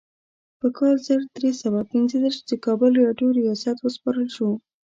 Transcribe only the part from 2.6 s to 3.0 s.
کابل